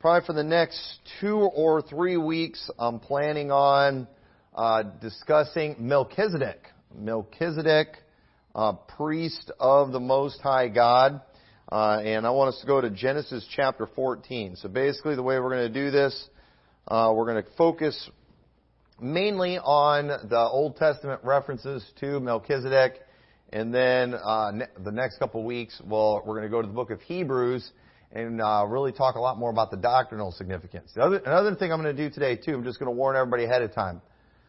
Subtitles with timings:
[0.00, 4.06] probably for the next two or three weeks, I'm planning on
[4.54, 6.60] uh, discussing Melchizedek.
[6.96, 7.88] Melchizedek,
[8.54, 11.20] uh, priest of the Most High God.
[11.70, 14.56] Uh, and I want us to go to Genesis chapter 14.
[14.56, 16.28] So basically, the way we're going to do this,
[16.86, 18.08] uh, we're going to focus
[19.00, 23.00] mainly on the Old Testament references to Melchizedek.
[23.52, 26.68] And then uh, ne- the next couple of weeks, well, we're going to go to
[26.68, 27.68] the book of Hebrews
[28.12, 30.90] and uh, really talk a lot more about the doctrinal significance.
[30.94, 33.16] The other, another thing I'm going to do today, too, I'm just going to warn
[33.16, 34.00] everybody ahead of time.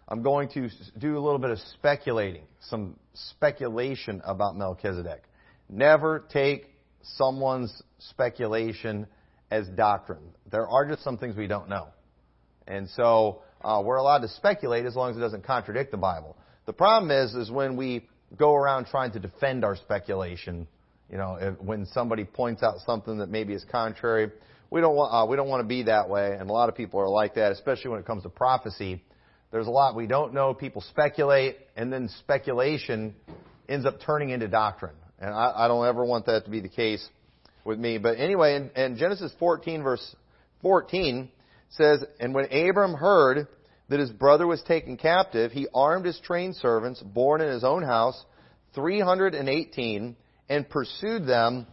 [0.08, 5.24] I'm going to do a little bit of speculating, some speculation about Melchizedek.
[5.70, 6.66] Never take
[7.04, 9.06] someone's speculation
[9.52, 10.34] as doctrine.
[10.52, 11.90] There are just some things we don't know.
[12.68, 16.38] And so uh, we're allowed to speculate as long as it doesn't contradict the Bible.
[16.66, 20.68] The problem is, is when we go around trying to defend our speculation,
[21.12, 24.32] you know, if, when somebody points out something that maybe is contrary,
[24.70, 26.76] we don't want uh, we don't want to be that way, and a lot of
[26.76, 29.04] people are like that, especially when it comes to prophecy.
[29.52, 30.54] There's a lot we don't know.
[30.54, 33.16] People speculate, and then speculation
[33.68, 34.96] ends up turning into doctrine.
[35.20, 37.08] And I, I don't ever want that to be the case
[37.66, 37.98] with me.
[37.98, 40.16] But anyway, in, in Genesis 14, verse
[40.62, 41.30] 14,
[41.72, 43.48] says, And when Abram heard
[43.90, 47.84] that his brother was taken captive, he armed his trained servants, born in his own
[47.84, 48.24] house,
[48.76, 50.16] 318,
[50.50, 51.68] and pursued them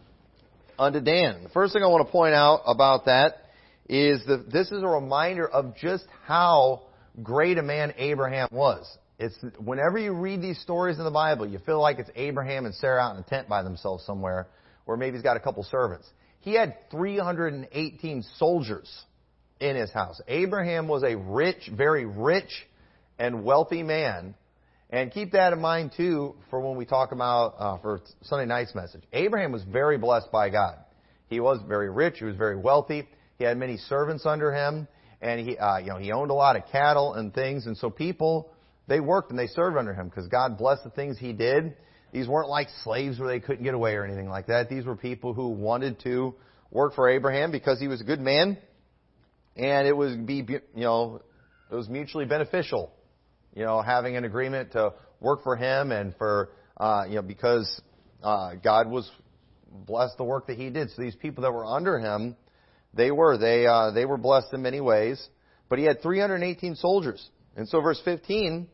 [0.77, 1.43] unto Dan.
[1.43, 3.43] The first thing I want to point out about that
[3.89, 6.83] is that this is a reminder of just how
[7.23, 8.85] great a man Abraham was.
[9.19, 12.75] It's whenever you read these stories in the Bible, you feel like it's Abraham and
[12.75, 14.47] Sarah out in a tent by themselves somewhere,
[14.85, 16.07] or maybe he's got a couple servants.
[16.41, 19.03] He had 318 soldiers
[19.59, 20.21] in his house.
[20.27, 22.67] Abraham was a rich, very rich
[23.17, 24.35] and wealthy man.
[24.89, 28.73] And keep that in mind too for when we talk about uh, for Sunday night's
[28.73, 29.03] message.
[29.11, 30.77] Abraham was very blessed by God.
[31.27, 32.19] He was very rich.
[32.19, 33.07] He was very wealthy.
[33.37, 34.87] He had many servants under him
[35.21, 37.89] and he, uh, you know, he owned a lot of cattle and things, and so
[37.89, 38.51] people,
[38.87, 41.75] they worked and they served under him because God blessed the things he did.
[42.11, 44.69] These weren't like slaves where they couldn't get away or anything like that.
[44.69, 46.35] These were people who wanted to
[46.71, 48.57] work for Abraham because he was a good man,
[49.55, 51.21] and it was be, you know,
[51.71, 52.91] it was mutually beneficial,
[53.57, 57.81] you know, having an agreement to work for him and for, uh, you know, because
[58.23, 59.09] uh, God was
[59.69, 60.91] blessed the work that he did.
[60.91, 62.37] So these people that were under him
[62.97, 63.37] they were.
[63.37, 65.25] They, uh, they were blessed in many ways.
[65.69, 67.25] But he had 318 soldiers.
[67.55, 68.67] And so verse 15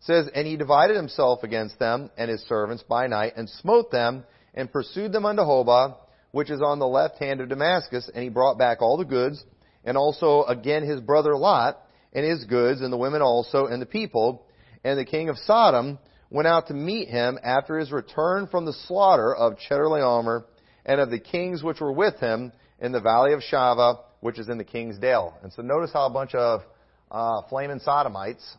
[0.00, 4.24] says, And he divided himself against them and his servants by night, and smote them,
[4.54, 5.96] and pursued them unto Hobah,
[6.32, 9.42] which is on the left hand of Damascus, and he brought back all the goods,
[9.84, 11.80] and also again his brother Lot,
[12.12, 14.46] and his goods, and the women also, and the people.
[14.84, 15.98] And the king of Sodom
[16.30, 20.44] went out to meet him after his return from the slaughter of Chedorlaomer,
[20.86, 24.48] and of the kings which were with him, in the valley of Shaveh, which is
[24.48, 25.36] in the King's Dale.
[25.42, 26.62] And so notice how a bunch of
[27.10, 28.56] uh, flaming sodomites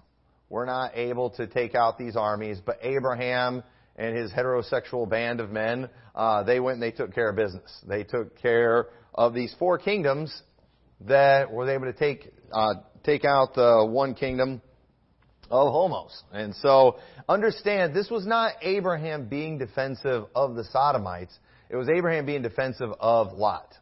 [0.50, 3.63] were not able to take out these armies, but Abraham
[3.95, 7.79] and his heterosexual band of men, uh, they went and they took care of business.
[7.88, 10.41] They took care of these four kingdoms
[11.01, 14.62] that were able to take uh, take out the one kingdom
[15.50, 16.23] of homos.
[16.31, 16.97] And so
[17.28, 21.38] understand this was not Abraham being defensive of the sodomites.
[21.69, 23.73] It was Abraham being defensive of Lot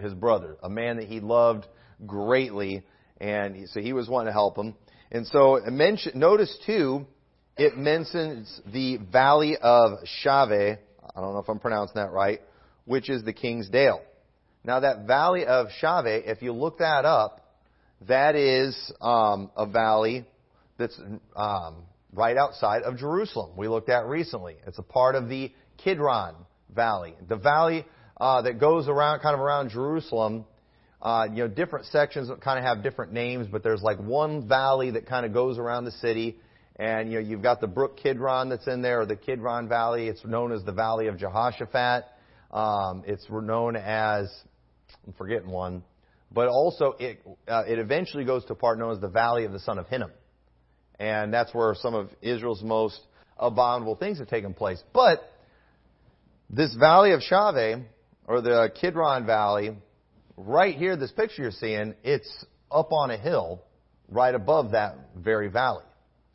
[0.00, 1.66] his brother, a man that he loved
[2.06, 2.84] greatly,
[3.20, 4.74] and so he was wanting to help him.
[5.10, 7.06] And so mention, notice too,
[7.56, 10.78] it mentions the valley of Shave.
[11.16, 12.40] I don't know if I'm pronouncing that right,
[12.84, 14.00] which is the King's Dale.
[14.64, 17.43] Now that valley of Shave, if you look that up,
[18.02, 20.24] that is um, a valley
[20.78, 20.98] that's
[21.36, 23.52] um, right outside of Jerusalem.
[23.56, 24.56] We looked at recently.
[24.66, 26.34] It's a part of the Kidron
[26.74, 27.14] Valley.
[27.28, 27.84] The valley
[28.20, 30.44] uh, that goes around, kind of around Jerusalem.
[31.00, 34.92] Uh, you know, different sections kind of have different names, but there's like one valley
[34.92, 36.36] that kind of goes around the city.
[36.76, 40.08] And, you know, you've got the brook Kidron that's in there, or the Kidron Valley.
[40.08, 42.04] It's known as the Valley of Jehoshaphat.
[42.50, 44.32] Um, it's known as,
[45.06, 45.84] I'm forgetting one.
[46.34, 49.52] But also, it, uh, it eventually goes to a part known as the Valley of
[49.52, 50.10] the Son of Hinnom.
[50.98, 53.00] And that's where some of Israel's most
[53.38, 54.82] abominable things have taken place.
[54.92, 55.20] But
[56.50, 57.84] this Valley of Shaveh
[58.26, 59.76] or the Kidron Valley,
[60.36, 63.62] right here, this picture you're seeing, it's up on a hill
[64.08, 65.84] right above that very valley.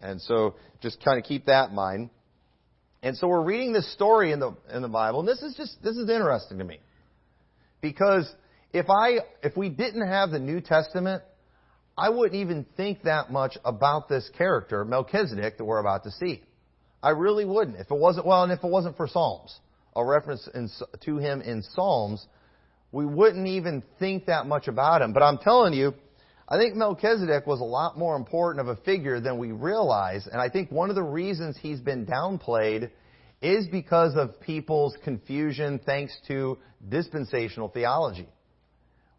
[0.01, 2.09] And so just kind of keep that in mind.
[3.01, 5.81] And so we're reading this story in the in the Bible, and this is just
[5.81, 6.79] this is interesting to me.
[7.81, 8.29] Because
[8.74, 11.24] if I if we didn't have the New Testament,
[11.98, 16.44] I wouldn't even think that much about this character, Melchizedek, that we're about to see.
[17.01, 17.77] I really wouldn't.
[17.77, 19.60] If it wasn't well, and if it wasn't for Psalms
[19.95, 20.69] a reference in,
[21.01, 22.25] to him in Psalms,
[22.92, 25.13] we wouldn't even think that much about him.
[25.13, 25.94] But I'm telling you,
[26.48, 30.27] I think Melchizedek was a lot more important of a figure than we realize.
[30.27, 32.89] And I think one of the reasons he's been downplayed
[33.42, 36.57] is because of people's confusion thanks to
[36.88, 38.27] dispensational theology.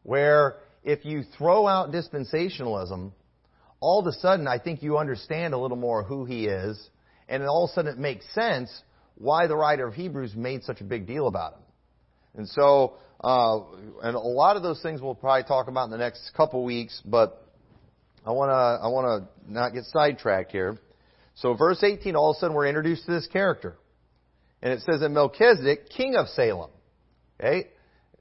[0.03, 3.13] Where if you throw out dispensationalism,
[3.81, 6.89] all of a sudden I think you understand a little more who he is,
[7.29, 8.71] and all of a sudden it makes sense
[9.17, 11.61] why the writer of Hebrews made such a big deal about him.
[12.37, 13.61] And so, uh,
[14.03, 17.03] and a lot of those things we'll probably talk about in the next couple weeks,
[17.05, 17.45] but
[18.25, 20.79] I want to I want to not get sidetracked here.
[21.37, 23.77] So, verse 18, all of a sudden we're introduced to this character,
[24.63, 26.71] and it says, "In Melchizedek, king of Salem."
[27.39, 27.69] Okay,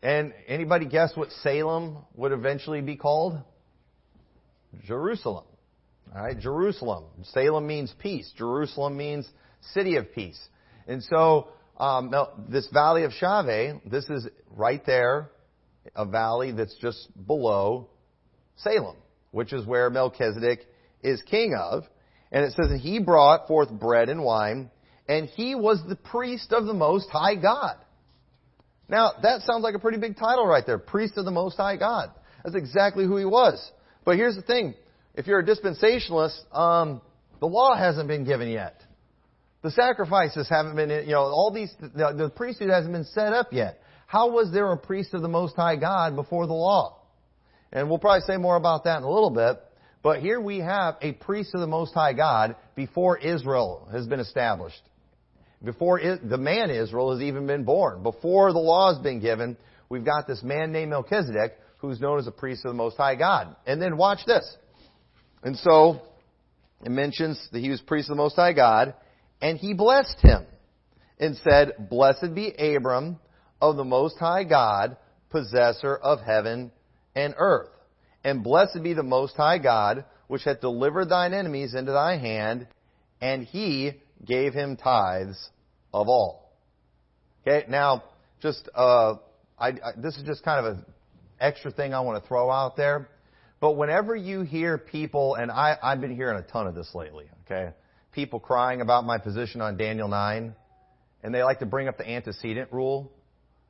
[0.02, 3.40] and anybody guess what Salem would eventually be called?
[4.86, 5.46] Jerusalem.
[6.16, 7.06] All right, Jerusalem.
[7.24, 8.32] Salem means peace.
[8.38, 9.30] Jerusalem means
[9.74, 10.40] city of peace.
[10.88, 12.14] And so, um,
[12.48, 15.30] this valley of Shaveh, this is right there,
[15.96, 17.90] a valley that's just below
[18.58, 18.96] Salem,
[19.32, 20.66] which is where Melchizedek
[21.02, 21.84] is king of.
[22.32, 24.70] And it says that he brought forth bread and wine,
[25.08, 27.76] and he was the priest of the Most High God.
[28.90, 30.80] Now, that sounds like a pretty big title right there.
[30.80, 32.10] Priest of the Most High God.
[32.44, 33.72] That's exactly who he was.
[34.04, 34.74] But here's the thing.
[35.14, 37.02] If you're a dispensationalist, um,
[37.40, 38.82] the law hasn't been given yet.
[39.62, 43.52] The sacrifices haven't been, you know, all these, the, the priesthood hasn't been set up
[43.52, 43.82] yet.
[44.08, 47.02] How was there a priest of the Most High God before the law?
[47.72, 49.62] And we'll probably say more about that in a little bit.
[50.02, 54.22] But here we have a priest of the Most High God before Israel has been
[54.22, 54.82] established.
[55.64, 58.02] Before the man Israel has even been born.
[58.02, 59.58] Before the law has been given,
[59.90, 63.16] we've got this man named Melchizedek who's known as a priest of the Most High
[63.16, 63.56] God.
[63.66, 64.58] And then watch this.
[65.44, 66.02] And so,
[66.84, 68.94] it mentions that he was priest of the Most High God,
[69.42, 70.46] and he blessed him
[71.20, 73.18] and said, Blessed be Abram
[73.62, 74.98] of the Most High God,
[75.30, 76.72] possessor of heaven
[77.16, 77.70] and earth.
[78.24, 82.68] And blessed be the Most High God, which hath delivered thine enemies into thy hand,
[83.22, 83.94] and he
[84.26, 85.50] gave him tithes
[85.94, 86.54] of all.
[87.48, 88.04] Okay, now,
[88.42, 89.16] just, uh,
[89.58, 90.86] I, I, this is just kind of an
[91.40, 93.10] extra thing I want to throw out there.
[93.60, 97.26] But whenever you hear people, and I, I've been hearing a ton of this lately,
[97.46, 97.74] okay?
[98.14, 100.56] People crying about my position on Daniel 9,
[101.24, 103.12] and they like to bring up the antecedent rule,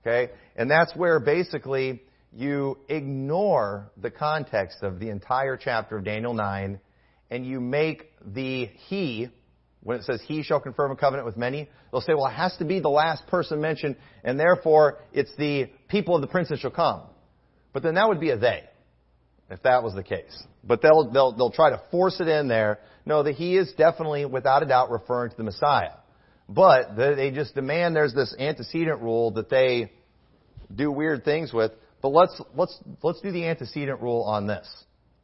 [0.02, 0.32] okay?
[0.56, 6.80] And that's where basically you ignore the context of the entire chapter of Daniel 9,
[7.32, 9.30] and you make the he,
[9.82, 12.56] when it says he shall confirm a covenant with many, they'll say, well, it has
[12.58, 16.60] to be the last person mentioned, and therefore it's the people of the prince that
[16.60, 17.04] shall come.
[17.72, 18.64] But then that would be a they
[19.50, 20.44] if that was the case.
[20.64, 22.80] But they'll, they'll, they'll try to force it in there.
[23.06, 25.94] No, that he is definitely, without a doubt, referring to the Messiah.
[26.48, 29.92] But they just demand there's this antecedent rule that they
[30.74, 31.72] do weird things with.
[32.02, 34.68] But let's, let's, let's do the antecedent rule on this.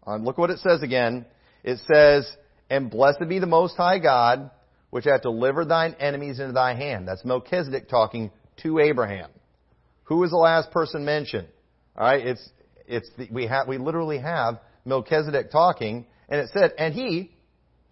[0.05, 1.25] Um, look what it says again.
[1.63, 2.27] It says,
[2.69, 4.49] And blessed be the Most High God,
[4.89, 7.07] which hath delivered thine enemies into thy hand.
[7.07, 8.31] That's Melchizedek talking
[8.63, 9.29] to Abraham.
[10.05, 11.47] Who is the last person mentioned?
[11.97, 12.49] Alright, it's,
[12.87, 17.31] it's the, we have, we literally have Melchizedek talking, and it said, and he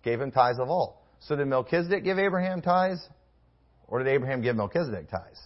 [0.04, 1.06] gave him tithes of all.
[1.22, 3.06] So did Melchizedek give Abraham tithes?
[3.88, 5.40] Or did Abraham give Melchizedek tithes?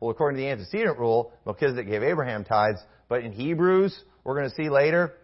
[0.00, 4.50] Well, according to the antecedent rule, Melchizedek gave Abraham tithes, but in Hebrews, we're going
[4.50, 5.14] to see later,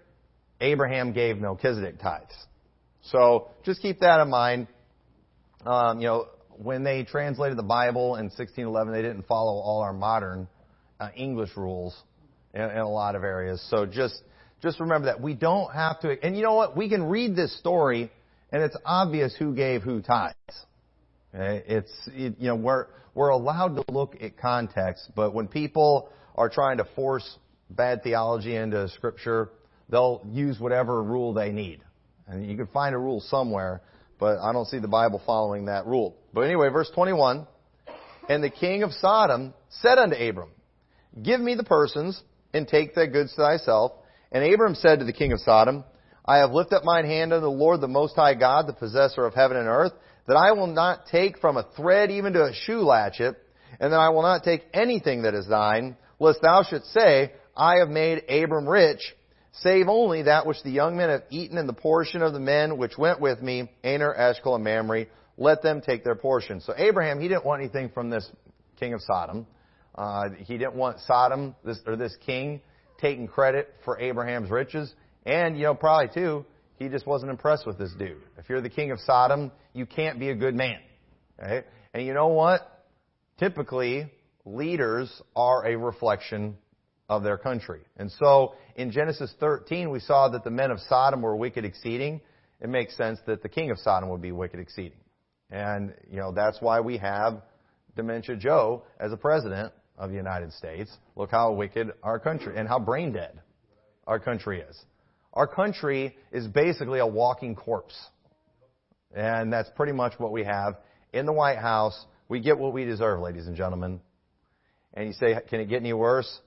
[0.61, 2.35] Abraham gave Melchizedek tithes.
[3.03, 4.69] So just keep that in mind.
[5.65, 9.93] Um, you know, when they translated the Bible in 1611, they didn't follow all our
[9.93, 10.49] modern
[10.99, 11.97] uh, English rules
[12.55, 13.65] in, in a lot of areas.
[13.71, 14.23] So just
[14.63, 16.17] just remember that we don't have to.
[16.23, 16.77] And you know what?
[16.77, 18.11] We can read this story,
[18.53, 20.35] and it's obvious who gave who tithes.
[21.33, 26.49] It's it, you know we're we're allowed to look at context, but when people are
[26.49, 27.39] trying to force
[27.71, 29.51] bad theology into Scripture,
[29.89, 31.81] they'll use whatever rule they need.
[32.31, 33.83] And you can find a rule somewhere,
[34.19, 36.17] but I don't see the Bible following that rule.
[36.33, 37.47] But anyway, verse 21.
[38.29, 40.51] And the king of Sodom said unto Abram,
[41.21, 42.23] Give me the persons
[42.55, 43.93] and take thy goods to thyself.
[44.31, 45.83] And Abram said to the king of Sodom,
[46.25, 49.27] I have lifted up mine hand unto the Lord, the Most High God, the possessor
[49.27, 49.93] of heaven and earth,
[50.29, 53.35] that I will not take from a thread even to a shoe latchet,
[53.81, 57.79] and that I will not take anything that is thine, lest thou shouldst say, I
[57.79, 59.01] have made Abram rich,
[59.53, 62.79] save only that which the young men have eaten in the portion of the men
[62.79, 65.07] which went with me, Aner, Eshcol, and Mamre.
[65.37, 66.61] Let them take their portion.
[66.61, 68.29] So Abraham, he didn't want anything from this
[68.79, 69.47] king of Sodom.
[69.95, 72.61] Uh, he didn't want Sodom, this, or this king,
[73.01, 74.93] taking credit for Abraham's riches.
[75.27, 76.45] And, you know, probably too,
[76.79, 78.23] he just wasn't impressed with this dude.
[78.39, 80.79] If you're the king of Sodom, you can't be a good man.
[81.39, 82.87] And you know what?
[83.39, 84.11] Typically,
[84.45, 86.57] leaders are a reflection
[87.11, 87.81] of their country.
[87.97, 92.21] And so in Genesis 13, we saw that the men of Sodom were wicked exceeding.
[92.61, 95.01] It makes sense that the king of Sodom would be wicked exceeding.
[95.51, 97.43] And, you know, that's why we have
[97.97, 100.97] Dementia Joe as a president of the United States.
[101.17, 103.41] Look how wicked our country and how brain dead
[104.07, 104.81] our country is.
[105.33, 107.99] Our country is basically a walking corpse.
[109.13, 110.77] And that's pretty much what we have
[111.13, 112.07] in the White House.
[112.29, 114.01] We get what we deserve, ladies and gentlemen.
[114.95, 116.41] And you say, can it get any worse?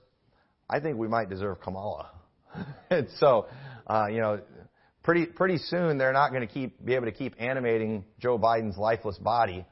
[0.68, 2.10] I think we might deserve Kamala.
[2.90, 3.46] and so,
[3.86, 4.40] uh, you know,
[5.02, 8.76] pretty pretty soon they're not going to keep be able to keep animating Joe Biden's
[8.76, 9.64] lifeless body,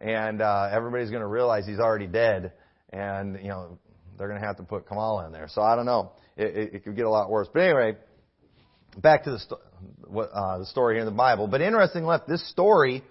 [0.00, 2.52] and uh, everybody's going to realize he's already dead,
[2.92, 3.78] and you know
[4.18, 5.48] they're going to have to put Kamala in there.
[5.48, 6.12] So I don't know.
[6.36, 7.48] It, it, it could get a lot worse.
[7.52, 7.96] But anyway,
[8.96, 9.60] back to the sto-
[10.06, 11.48] what, uh, the story here in the Bible.
[11.48, 13.02] But interesting enough, this story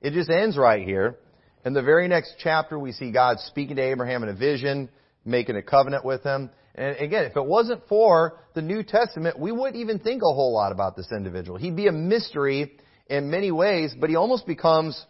[0.00, 1.18] it just ends right here.
[1.64, 4.88] In the very next chapter, we see God speaking to Abraham in a vision,
[5.26, 6.48] making a covenant with him.
[6.74, 10.52] And again, if it wasn't for the New Testament, we wouldn't even think a whole
[10.52, 11.58] lot about this individual.
[11.58, 15.04] He'd be a mystery in many ways, but he almost becomes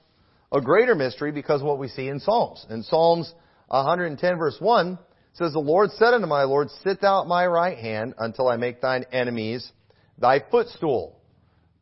[0.52, 2.64] a greater mystery because of what we see in Psalms.
[2.70, 3.32] In Psalms
[3.68, 4.98] 110 verse 1
[5.34, 8.56] says, The Lord said unto my Lord, Sit thou at my right hand until I
[8.56, 9.70] make thine enemies
[10.18, 11.20] thy footstool.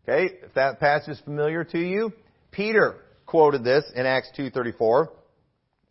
[0.08, 2.12] Okay, if that passage is familiar to you,
[2.50, 5.08] Peter quoted this in Acts 2.34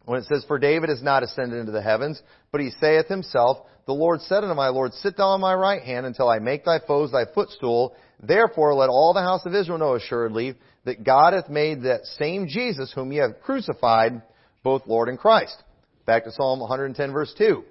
[0.07, 2.21] when it says, For David is not ascended into the heavens,
[2.53, 5.81] but he saith himself, The Lord said unto my Lord, Sit thou on my right
[5.81, 7.93] hand until I make thy foes thy footstool.
[8.23, 12.47] Therefore let all the house of Israel know assuredly that God hath made that same
[12.47, 14.21] Jesus whom ye have crucified,
[14.63, 15.61] both Lord and Christ.
[16.05, 17.65] Back to Psalm 110 verse 2.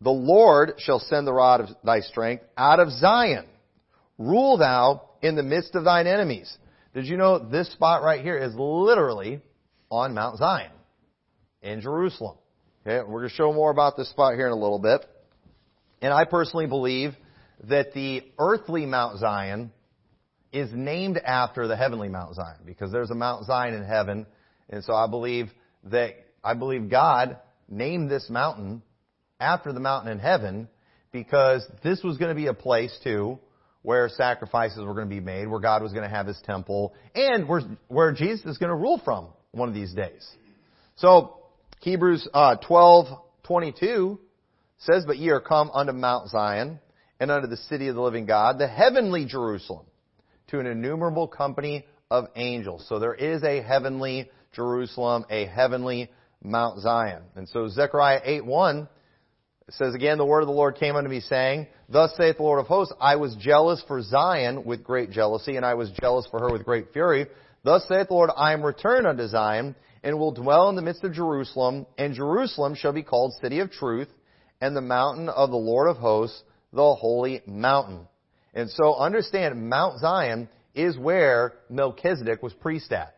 [0.00, 3.46] The Lord shall send the rod of thy strength out of Zion.
[4.18, 6.52] Rule thou in the midst of thine enemies.
[6.92, 9.40] Did you know this spot right here is literally
[9.92, 10.72] on Mount Zion
[11.62, 12.36] in Jerusalem?
[12.86, 15.04] Okay, we're going to show more about this spot here in a little bit.
[16.00, 17.12] And I personally believe
[17.64, 19.70] that the earthly Mount Zion
[20.52, 24.26] is named after the heavenly Mount Zion because there's a Mount Zion in heaven.
[24.70, 25.50] And so I believe
[25.84, 27.36] that, I believe God
[27.68, 28.82] named this mountain
[29.38, 30.68] after the mountain in heaven
[31.12, 33.38] because this was going to be a place too
[33.82, 36.94] where sacrifices were going to be made, where God was going to have his temple,
[37.14, 40.28] and where, where Jesus is going to rule from one of these days.
[40.96, 41.39] So,
[41.80, 43.06] Hebrews uh, 12,
[43.44, 44.18] 22
[44.78, 46.78] says, But ye are come unto Mount Zion,
[47.18, 49.86] and unto the city of the living God, the heavenly Jerusalem,
[50.48, 52.84] to an innumerable company of angels.
[52.88, 56.10] So there is a heavenly Jerusalem, a heavenly
[56.42, 57.22] Mount Zion.
[57.34, 58.88] And so Zechariah 8, 1
[59.70, 62.60] says again, the word of the Lord came unto me saying, Thus saith the Lord
[62.60, 66.40] of hosts, I was jealous for Zion with great jealousy, and I was jealous for
[66.40, 67.26] her with great fury.
[67.62, 71.04] Thus saith the Lord, I am returned unto Zion, and will dwell in the midst
[71.04, 74.08] of Jerusalem, and Jerusalem shall be called city of truth,
[74.60, 76.42] and the mountain of the Lord of hosts,
[76.72, 78.06] the holy mountain.
[78.54, 83.14] And so understand, Mount Zion is where Melchizedek was priest at.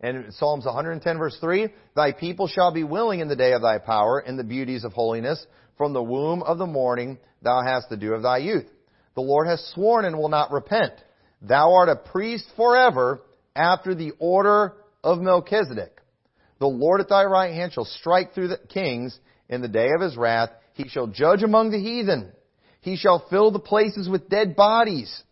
[0.00, 3.78] And Psalms 110 verse 3, Thy people shall be willing in the day of thy
[3.78, 5.44] power, in the beauties of holiness.
[5.78, 8.66] From the womb of the morning thou hast the dew of thy youth.
[9.14, 10.92] The Lord has sworn and will not repent.
[11.40, 13.22] Thou art a priest forever
[13.54, 16.00] after the order of Melchizedek.
[16.58, 19.18] The Lord at thy right hand shall strike through the kings
[19.48, 20.50] in the day of his wrath.
[20.74, 22.32] He shall judge among the heathen.
[22.80, 25.22] He shall fill the places with dead bodies.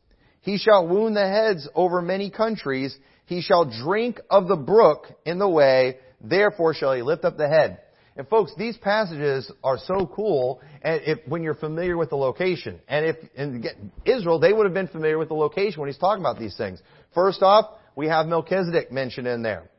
[0.41, 2.97] He shall wound the heads over many countries.
[3.27, 5.99] He shall drink of the brook in the way.
[6.21, 7.81] Therefore shall he lift up the head.
[8.17, 12.81] And folks, these passages are so cool and if, when you're familiar with the location.
[12.89, 13.65] And if in
[14.05, 16.83] Israel, they would have been familiar with the location when he's talking about these things.
[17.15, 19.71] First off, we have Melchizedek mentioned in there.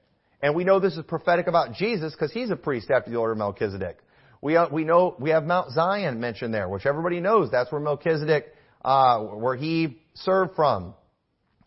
[0.42, 3.34] And we know this is prophetic about Jesus because he's a priest after the order
[3.34, 3.98] of Melchizedek.
[4.42, 7.82] We, uh, we know we have Mount Zion mentioned there, which everybody knows that's where
[7.82, 8.46] Melchizedek,
[8.84, 10.96] uh, where he served from.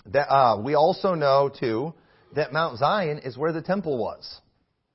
[0.07, 1.95] That, uh, we also know too
[2.35, 4.41] that Mount Zion is where the temple was.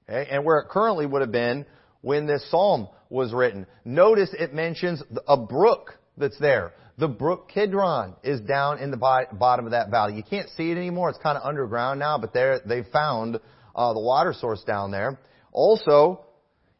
[0.09, 0.29] Okay?
[0.29, 1.65] And where it currently would have been
[2.01, 3.65] when this psalm was written.
[3.85, 6.73] Notice it mentions a brook that's there.
[6.99, 10.15] The brook Kidron is down in the bottom of that valley.
[10.15, 11.09] You can't see it anymore.
[11.09, 13.39] It's kind of underground now, but there they found
[13.73, 15.17] uh, the water source down there.
[15.53, 16.25] Also,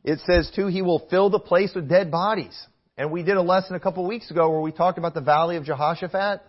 [0.04, 2.58] it says too, he will fill the place with dead bodies.
[2.98, 5.22] And we did a lesson a couple of weeks ago where we talked about the
[5.22, 6.42] valley of Jehoshaphat,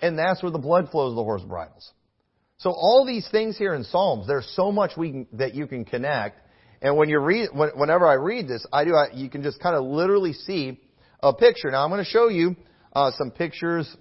[0.00, 1.92] and that's where the blood flows of the horse bridles.
[2.58, 5.84] So all these things here in Psalms, there's so much we can, that you can
[5.84, 6.40] connect.
[6.80, 9.76] And when you read, whenever I read this, I do, I, you can just kind
[9.76, 10.80] of literally see
[11.22, 11.70] a picture.
[11.70, 12.56] Now I'm going to show you
[12.92, 13.94] uh, some pictures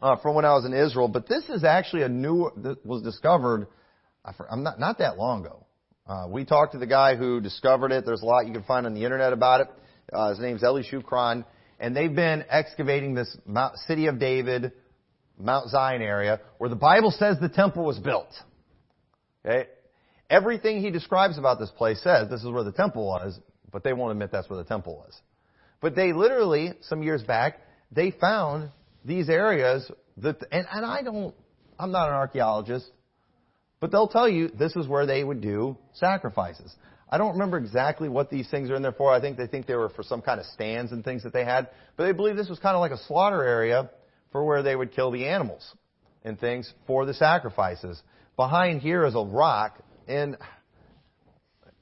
[0.00, 3.02] uh, from when I was in Israel, but this is actually a new that was
[3.02, 3.66] discovered.
[4.50, 5.66] I'm not not that long ago.
[6.06, 8.04] Uh, we talked to the guy who discovered it.
[8.06, 9.68] There's a lot you can find on the internet about it.
[10.12, 11.44] Uh, his name's Eli Shukron,
[11.80, 14.72] and they've been excavating this Mount, city of David,
[15.36, 18.28] Mount Zion area, where the Bible says the temple was built.
[19.44, 19.68] Okay?
[20.30, 23.38] Everything he describes about this place says this is where the temple was,
[23.72, 25.20] but they won't admit that's where the temple was.
[25.80, 27.58] But they literally, some years back,
[27.92, 28.70] they found
[29.04, 31.34] these areas that, and, and I don't,
[31.78, 32.90] I'm not an archaeologist,
[33.80, 36.74] but they'll tell you this is where they would do sacrifices.
[37.08, 39.12] I don't remember exactly what these things are in there for.
[39.12, 41.44] I think they think they were for some kind of stands and things that they
[41.44, 41.68] had.
[41.96, 43.90] But they believe this was kind of like a slaughter area
[44.32, 45.64] for where they would kill the animals
[46.24, 48.02] and things for the sacrifices.
[48.36, 49.78] Behind here is a rock,
[50.08, 50.36] and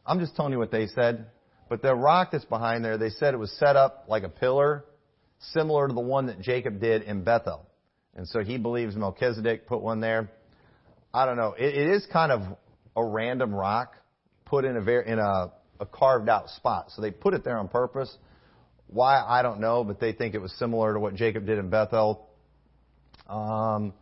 [0.07, 1.27] I'm just telling you what they said.
[1.71, 4.85] But the rock that's behind there, they said it was set up like a pillar,
[5.38, 7.67] similar to the one that Jacob did in Bethel.
[8.14, 10.31] And so he believes Melchizedek put one there.
[11.12, 11.55] I don't know.
[11.59, 12.43] it, it is kind of
[12.97, 13.97] a random rock
[14.45, 16.91] put in a very, in a, a carved out spot.
[16.95, 18.14] So they put it there on purpose.
[18.87, 21.71] Why I don't know, but they think it was similar to what Jacob did in
[21.71, 22.29] Bethel.
[23.29, 23.93] Um,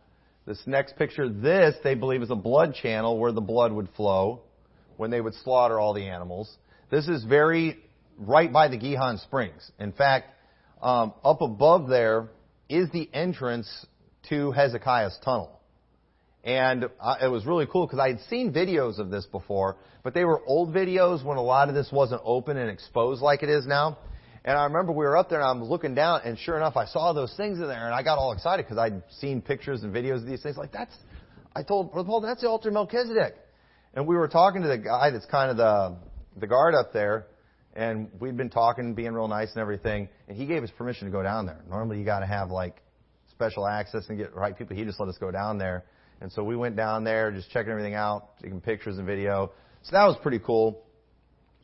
[0.45, 4.41] this next picture, this they believe is a blood channel where the blood would flow
[4.97, 6.53] when they would slaughter all the animals.
[6.91, 7.79] This is very
[8.17, 9.71] right by the Gihon Springs.
[9.79, 10.27] In fact,
[10.83, 12.27] um, up above there
[12.69, 13.85] is the entrance
[14.29, 15.59] to Hezekiah's tunnel.
[16.43, 20.13] And uh, it was really cool because I had seen videos of this before, but
[20.13, 23.49] they were old videos when a lot of this wasn't open and exposed like it
[23.49, 23.97] is now.
[24.43, 26.75] And I remember we were up there and I was looking down and sure enough
[26.75, 29.83] I saw those things in there and I got all excited because I'd seen pictures
[29.83, 30.57] and videos of these things.
[30.57, 30.93] Like that's,
[31.55, 33.35] I told Brother Paul, that's the altar of Melchizedek.
[33.93, 35.95] And we were talking to the guy that's kind of the,
[36.41, 37.27] the guard up there
[37.75, 41.11] and we'd been talking, being real nice and everything, and he gave us permission to
[41.11, 41.61] go down there.
[41.69, 42.81] Normally you gotta have like
[43.31, 44.75] special access and get right people.
[44.75, 45.85] He just let us go down there.
[46.21, 49.51] And so we went down there, just checking everything out, taking pictures and video.
[49.83, 50.83] So that was pretty cool.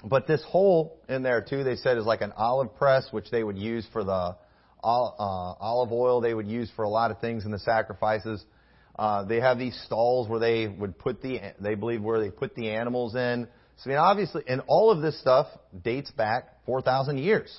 [0.03, 3.43] But this hole in there too, they said is like an olive press, which they
[3.43, 4.35] would use for the uh,
[4.83, 6.21] olive oil.
[6.21, 8.43] They would use for a lot of things in the sacrifices.
[8.97, 12.55] Uh, they have these stalls where they would put the, they believe where they put
[12.55, 13.47] the animals in.
[13.79, 15.47] So I mean, obviously, and all of this stuff
[15.83, 17.55] dates back 4,000 years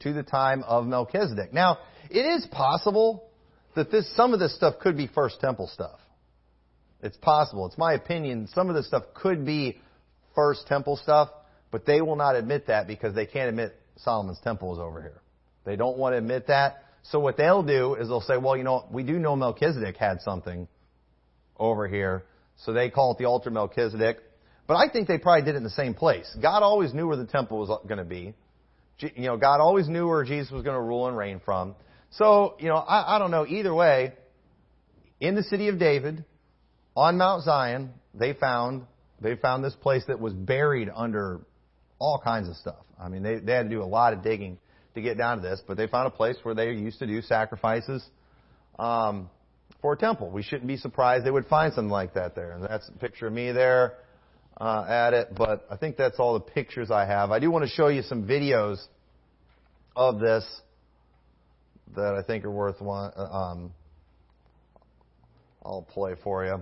[0.00, 1.52] to the time of Melchizedek.
[1.52, 3.28] Now, it is possible
[3.74, 5.98] that this, some of this stuff could be First Temple stuff.
[7.02, 7.66] It's possible.
[7.66, 8.48] It's my opinion.
[8.54, 9.80] Some of this stuff could be
[10.34, 11.30] First Temple stuff,
[11.70, 15.20] but they will not admit that because they can't admit Solomon's Temple is over here.
[15.64, 16.84] They don't want to admit that.
[17.02, 20.20] So what they'll do is they'll say, well, you know, we do know Melchizedek had
[20.20, 20.68] something
[21.58, 22.24] over here.
[22.64, 24.18] So they call it the altar Melchizedek.
[24.70, 26.32] But I think they probably did it in the same place.
[26.40, 28.34] God always knew where the temple was going to be.
[29.00, 31.74] You know, God always knew where Jesus was going to rule and reign from.
[32.12, 33.44] So, you know, I, I don't know.
[33.44, 34.12] Either way,
[35.18, 36.24] in the city of David,
[36.94, 38.86] on Mount Zion, they found
[39.20, 41.40] they found this place that was buried under
[41.98, 42.84] all kinds of stuff.
[42.96, 44.56] I mean, they, they had to do a lot of digging
[44.94, 47.22] to get down to this, but they found a place where they used to do
[47.22, 48.08] sacrifices
[48.78, 49.30] um,
[49.82, 50.30] for a temple.
[50.30, 52.52] We shouldn't be surprised they would find something like that there.
[52.52, 53.94] And that's a picture of me there
[54.60, 57.30] uh, at it, but I think that's all the pictures I have.
[57.30, 58.78] I do want to show you some videos
[59.96, 60.44] of this
[61.96, 63.10] that I think are worth one.
[63.16, 63.72] Uh, um,
[65.64, 66.60] I'll play for you.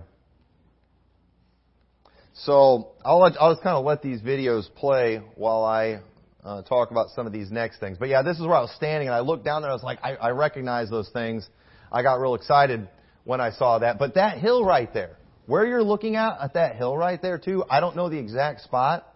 [2.35, 6.01] So I'll, let, I'll just kind of let these videos play while I
[6.45, 7.99] uh, talk about some of these next things.
[7.99, 9.71] But yeah, this is where I was standing, and I looked down there.
[9.71, 11.49] I was like, I, I recognize those things.
[11.91, 12.89] I got real excited
[13.25, 13.99] when I saw that.
[13.99, 15.18] But that hill right there,
[15.49, 18.61] where you're looking at, at that hill right there too, I don't know the exact
[18.61, 19.07] spot,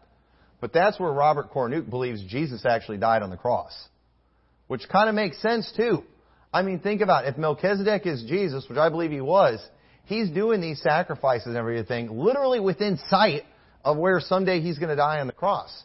[0.63, 3.73] but that's where Robert Cornuke believes Jesus actually died on the cross.
[4.67, 6.05] Which kind of makes sense too.
[6.51, 7.29] I mean, think about it.
[7.35, 9.63] If Melchizedek is Jesus, which I believe he was,
[10.07, 13.43] he's doing these sacrifices and everything literally within sight
[13.85, 15.83] of where someday he's going to die on the cross.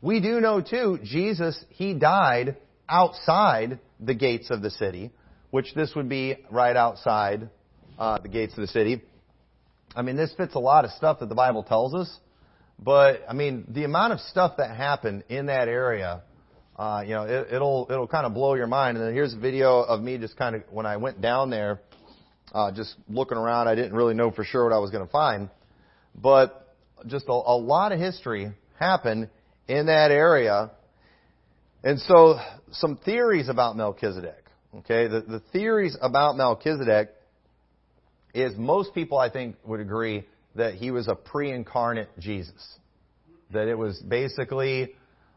[0.00, 2.56] We do know too, Jesus, he died
[2.88, 5.10] outside the gates of the city,
[5.50, 7.50] which this would be right outside
[7.98, 9.02] uh, the gates of the city.
[9.96, 12.18] I mean, this fits a lot of stuff that the Bible tells us,
[12.78, 16.22] but I mean, the amount of stuff that happened in that area,
[16.76, 18.96] uh, you know, it, it'll it'll kind of blow your mind.
[18.96, 21.80] And then here's a video of me just kind of when I went down there
[22.52, 25.10] uh, just looking around, I didn't really know for sure what I was going to
[25.10, 25.50] find.
[26.14, 26.74] But
[27.06, 29.28] just a, a lot of history happened
[29.66, 30.70] in that area.
[31.82, 32.38] And so
[32.72, 34.44] some theories about Melchizedek.
[34.78, 37.10] Okay, the, the theories about Melchizedek
[38.34, 40.24] is most people I think would agree
[40.56, 42.78] that he was a pre-incarnate Jesus.
[43.52, 44.94] That it was basically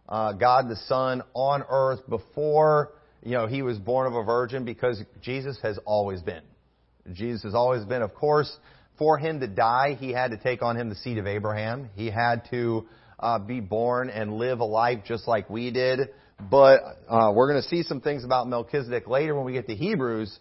[0.09, 4.65] uh, God the Son on earth before you know he was born of a virgin
[4.65, 6.41] because Jesus has always been.
[7.13, 8.51] Jesus has always been, of course,
[8.97, 11.89] for him to die, he had to take on him the seed of Abraham.
[11.95, 12.87] He had to
[13.19, 16.09] uh, be born and live a life just like we did.
[16.39, 19.75] But uh, we're going to see some things about Melchizedek later when we get to
[19.75, 20.37] Hebrews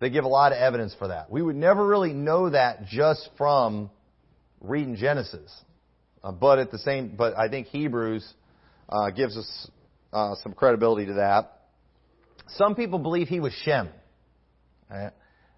[0.00, 1.30] that give a lot of evidence for that.
[1.30, 3.90] We would never really know that just from
[4.60, 5.54] reading Genesis,
[6.24, 8.26] uh, but at the same, but I think Hebrews
[8.88, 9.70] uh, gives us
[10.12, 11.60] uh, some credibility to that.
[12.56, 13.88] Some people believe he was Shem.
[14.90, 15.12] Right?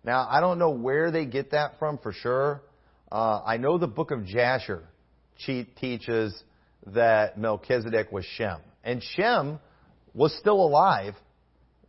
[0.04, 2.62] Now I don't know where they get that from for sure.
[3.10, 4.84] Uh, I know the book of Jasher
[5.46, 6.42] teaches
[6.86, 9.58] that Melchizedek was Shem, and Shem
[10.14, 11.14] was still alive,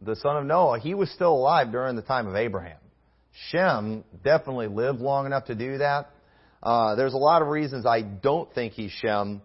[0.05, 2.77] the son of Noah, he was still alive during the time of Abraham.
[3.49, 6.09] Shem definitely lived long enough to do that.
[6.61, 9.41] Uh, there's a lot of reasons I don't think he's Shem,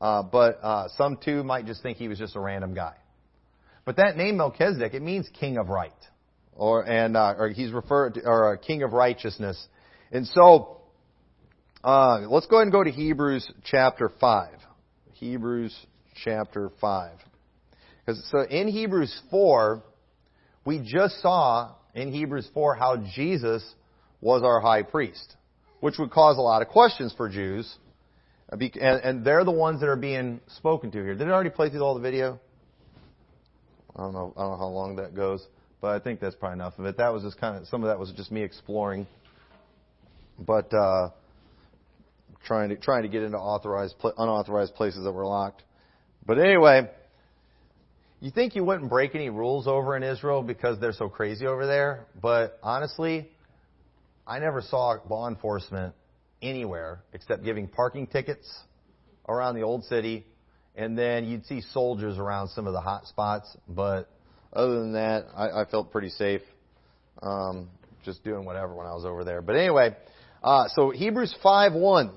[0.00, 2.94] uh, but uh, some too might just think he was just a random guy.
[3.84, 5.92] But that name Melchizedek, it means king of right,
[6.54, 9.64] or and uh, or he's referred to, or a king of righteousness.
[10.10, 10.80] And so,
[11.84, 14.58] uh, let's go ahead and go to Hebrews chapter five.
[15.12, 15.74] Hebrews
[16.24, 17.18] chapter five.
[18.06, 19.82] Because so in Hebrews 4,
[20.66, 23.64] we just saw in Hebrews 4 how Jesus
[24.20, 25.36] was our high priest,
[25.80, 27.72] which would cause a lot of questions for Jews.
[28.50, 31.14] And, they're the ones that are being spoken to here.
[31.14, 32.40] Did it already play through all the video?
[33.94, 34.32] I don't know.
[34.36, 35.44] I don't know how long that goes,
[35.80, 36.98] but I think that's probably enough of it.
[36.98, 39.06] That was just kind of some of that was just me exploring,
[40.38, 41.10] but uh,
[42.44, 45.62] trying to trying to get into authorized unauthorized places that were locked.
[46.26, 46.90] But anyway,
[48.20, 51.66] you think you wouldn't break any rules over in Israel because they're so crazy over
[51.66, 53.28] there, but honestly,
[54.26, 55.94] I never saw law enforcement
[56.40, 58.50] anywhere except giving parking tickets
[59.28, 60.24] around the old city,
[60.74, 63.54] and then you'd see soldiers around some of the hot spots.
[63.68, 64.08] But
[64.52, 66.42] other than that, I, I felt pretty safe,
[67.22, 67.68] um,
[68.04, 69.42] just doing whatever when I was over there.
[69.42, 69.94] But anyway,
[70.42, 72.12] uh, so Hebrews 5:1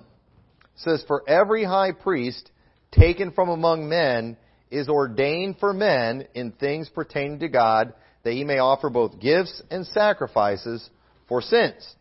[0.76, 2.50] says, "For every high priest
[2.92, 4.38] taken from among men."
[4.72, 9.62] Is ordained for men in things pertaining to God, that he may offer both gifts
[9.72, 10.88] and sacrifices
[11.28, 11.96] for sins,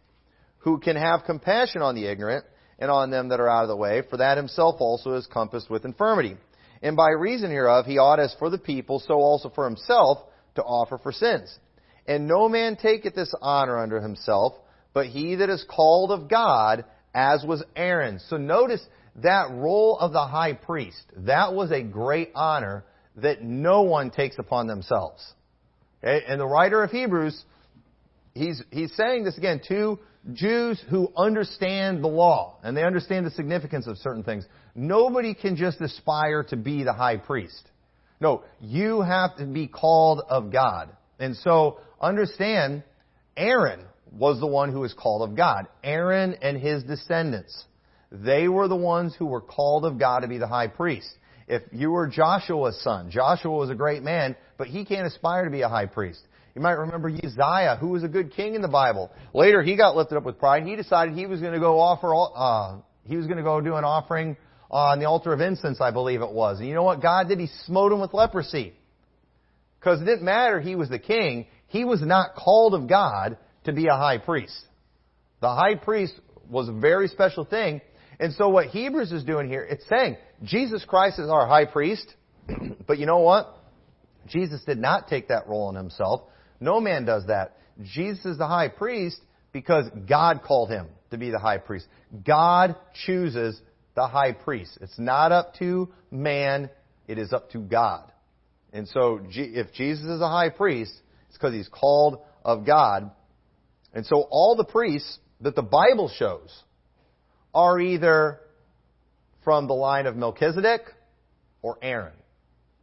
[0.58, 2.44] who can have compassion on the ignorant
[2.78, 5.70] and on them that are out of the way, for that himself also is compassed
[5.70, 6.36] with infirmity.
[6.82, 10.18] And by reason hereof he ought as for the people, so also for himself,
[10.54, 11.56] to offer for sins.
[12.06, 14.54] And no man taketh this honor unto himself,
[14.94, 18.20] but he that is called of God, as was Aaron.
[18.28, 18.84] So notice
[19.22, 22.84] that role of the high priest, that was a great honor
[23.16, 25.34] that no one takes upon themselves.
[26.02, 26.24] Okay?
[26.26, 27.44] And the writer of Hebrews,
[28.34, 29.98] he's, he's saying this again to
[30.32, 34.46] Jews who understand the law and they understand the significance of certain things.
[34.74, 37.70] Nobody can just aspire to be the high priest.
[38.20, 40.90] No, you have to be called of God.
[41.18, 42.82] And so understand,
[43.36, 45.66] Aaron was the one who was called of God.
[45.82, 47.64] Aaron and his descendants.
[48.10, 51.08] They were the ones who were called of God to be the high priest.
[51.46, 55.50] If you were Joshua's son, Joshua was a great man, but he can't aspire to
[55.50, 56.20] be a high priest.
[56.54, 59.10] You might remember Uzziah, who was a good king in the Bible.
[59.32, 60.64] Later, he got lifted up with pride.
[60.64, 63.76] He decided he was going to go offer, uh, he was going to go do
[63.76, 64.36] an offering
[64.70, 66.58] on the altar of incense, I believe it was.
[66.58, 67.38] And you know what God did?
[67.38, 68.74] He smote him with leprosy.
[69.78, 71.46] Because it didn't matter he was the king.
[71.68, 74.58] He was not called of God to be a high priest.
[75.40, 76.14] The high priest
[76.50, 77.80] was a very special thing,
[78.20, 82.14] and so what Hebrews is doing here, it's saying Jesus Christ is our high priest,
[82.86, 83.54] but you know what?
[84.26, 86.22] Jesus did not take that role on himself.
[86.60, 87.56] No man does that.
[87.82, 89.18] Jesus is the high priest
[89.52, 91.86] because God called him to be the high priest.
[92.26, 92.76] God
[93.06, 93.60] chooses
[93.94, 94.78] the high priest.
[94.80, 96.70] It's not up to man,
[97.06, 98.12] it is up to God.
[98.72, 100.92] And so if Jesus is a high priest,
[101.28, 103.10] it's because he's called of God.
[103.94, 106.50] And so all the priests that the Bible shows
[107.54, 108.40] are either
[109.44, 110.82] from the line of Melchizedek
[111.62, 112.14] or Aaron.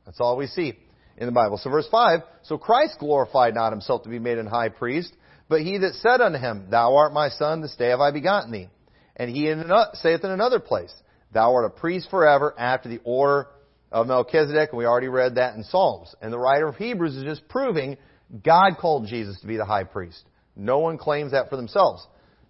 [0.05, 0.73] That's all we see
[1.17, 1.57] in the Bible.
[1.57, 5.13] So verse 5, so Christ glorified not himself to be made an high priest,
[5.47, 8.51] but he that said unto him, Thou art my son, this day have I begotten
[8.51, 8.67] thee.
[9.15, 9.53] And he
[9.93, 10.93] saith in another place,
[11.33, 13.47] Thou art a priest forever after the order
[13.91, 16.13] of Melchizedek, and we already read that in Psalms.
[16.21, 17.97] And the writer of Hebrews is just proving
[18.43, 20.23] God called Jesus to be the high priest.
[20.55, 22.05] No one claims that for themselves.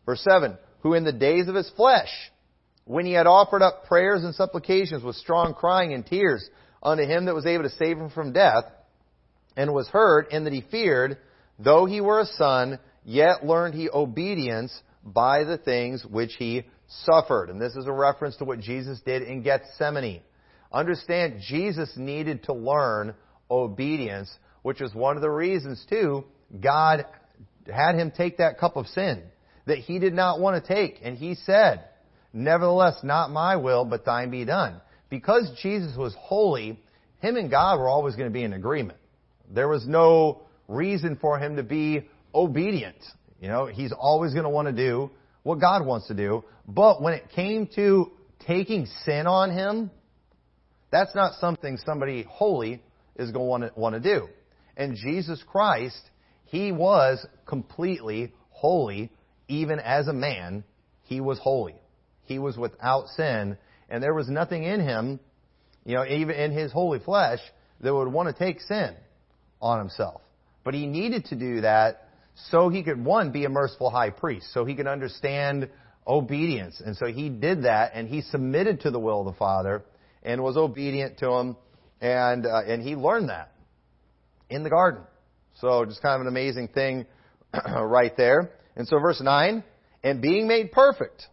[0.06, 2.12] Verse 7, who in the days of his flesh,
[2.84, 6.48] when he had offered up prayers and supplications with strong crying and tears
[6.84, 8.66] unto him that was able to save him from death,
[9.58, 11.18] and was heard in that he feared,
[11.58, 17.50] though he were a son, yet learned he obedience by the things which he suffered.
[17.50, 20.22] And this is a reference to what Jesus did in Gethsemane.
[20.72, 23.16] Understand, Jesus needed to learn
[23.50, 24.30] obedience,
[24.62, 26.26] which is one of the reasons, too,
[26.62, 27.06] God
[27.66, 29.24] had him take that cup of sin
[29.66, 31.00] that he did not want to take.
[31.04, 31.84] And he said,
[32.34, 34.82] Nevertheless, not my will, but thine be done.
[35.10, 36.80] Because Jesus was holy,
[37.20, 39.00] him and God were always going to be in agreement.
[39.50, 42.98] There was no reason for him to be obedient.
[43.40, 45.12] You know, he's always going to want to do
[45.44, 46.44] what God wants to do.
[46.68, 48.12] But when it came to
[48.46, 49.92] taking sin on him,
[50.92, 52.82] that's not something somebody holy
[53.16, 54.28] is going to want to, do.
[54.76, 56.02] And Jesus Christ,
[56.46, 59.12] he was completely holy,
[59.48, 60.64] even as a man,
[61.04, 61.76] he was holy.
[62.24, 63.58] He was without sin,
[63.90, 65.20] and there was nothing in him,
[65.86, 67.40] you know, even in his holy flesh,
[67.82, 68.96] that would want to take sin
[69.62, 70.22] on himself.
[70.64, 72.10] But he needed to do that
[72.50, 75.70] so he could, one, be a merciful high priest, so he could understand
[76.06, 76.82] obedience.
[76.84, 79.84] And so he did that, and he submitted to the will of the Father
[80.24, 81.58] and was obedient to him,
[82.02, 83.52] and, uh, and he learned that
[84.50, 85.04] in the garden.
[85.62, 87.06] So just kind of an amazing thing
[87.70, 88.52] right there.
[88.76, 89.64] And so verse 9,
[90.04, 91.26] and being made perfect,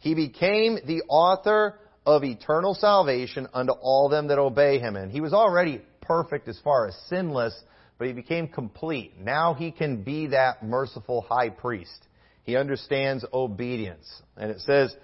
[0.00, 4.96] he became the author of eternal salvation unto all them that obey him.
[4.96, 7.58] And he was already perfect as far as sinless,
[7.98, 9.18] but he became complete.
[9.20, 12.06] Now he can be that merciful high priest.
[12.44, 14.06] He understands obedience.
[14.36, 14.94] And it says,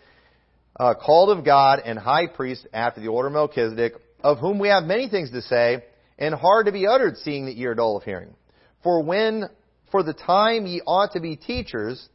[0.78, 4.68] uh, called of God and high priest after the order of Melchizedek, of whom we
[4.68, 5.84] have many things to say,
[6.18, 8.34] and hard to be uttered, seeing that ye are dull of hearing.
[8.82, 9.44] For when,
[9.94, 12.08] for the time ye ought to be teachers,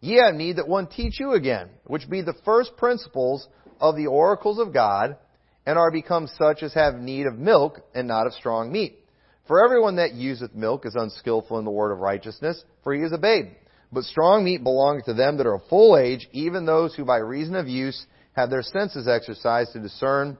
[0.00, 3.46] ye have need that one teach you again, which be the first principles
[3.78, 5.18] of the oracles of God,
[5.66, 9.04] and are become such as have need of milk, and not of strong meat.
[9.46, 13.12] For everyone that useth milk is unskillful in the word of righteousness, for he is
[13.12, 13.48] a babe.
[13.92, 17.18] But strong meat belongeth to them that are of full age, even those who by
[17.18, 20.38] reason of use have their senses exercised to discern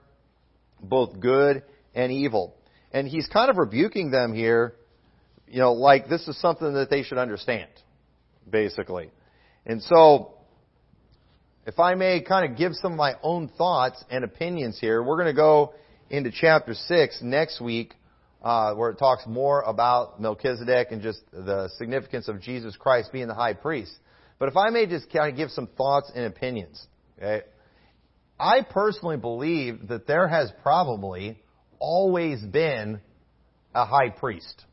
[0.80, 1.62] both good
[1.94, 2.54] and evil.
[2.90, 4.76] And he's kind of rebuking them here,
[5.48, 7.70] you know, like this is something that they should understand,
[8.48, 9.10] basically.
[9.64, 10.34] And so,
[11.66, 15.16] if I may kind of give some of my own thoughts and opinions here, we're
[15.16, 15.74] going to go
[16.10, 17.94] into chapter 6 next week
[18.42, 23.26] uh, where it talks more about Melchizedek and just the significance of Jesus Christ being
[23.26, 23.92] the high priest.
[24.38, 26.86] But if I may just kind of give some thoughts and opinions,
[27.18, 27.44] okay?
[28.38, 31.42] I personally believe that there has probably
[31.78, 33.00] always been
[33.74, 34.64] a high priest.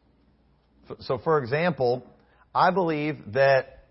[1.02, 2.06] So, for example,
[2.54, 3.86] I believe that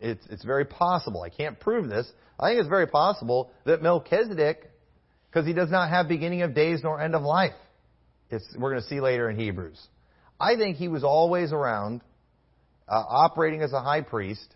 [0.00, 4.70] it's, it's very possible, I can't prove this, I think it's very possible that Melchizedek,
[5.30, 7.54] because he does not have beginning of days nor end of life,
[8.30, 9.80] it's, we're going to see later in Hebrews.
[10.40, 12.02] I think he was always around,
[12.88, 14.54] uh, operating as a high priest,